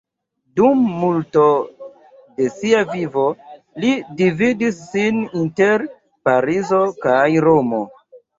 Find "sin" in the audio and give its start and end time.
4.87-5.21